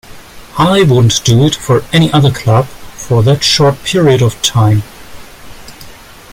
[0.57, 4.81] I wouldn't do it for any other club for that short period of time.